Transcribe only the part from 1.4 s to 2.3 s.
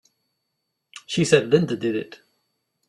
Linda did it!